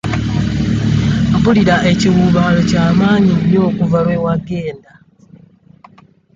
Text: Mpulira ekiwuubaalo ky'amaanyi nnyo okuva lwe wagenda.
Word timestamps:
Mpulira 1.37 1.75
ekiwuubaalo 1.91 2.61
ky'amaanyi 2.69 3.33
nnyo 3.39 3.59
okuva 3.69 3.99
lwe 4.05 4.15
wagenda. 4.25 4.91